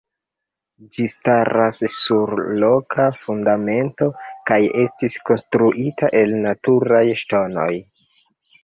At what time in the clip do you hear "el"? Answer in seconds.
6.25-6.37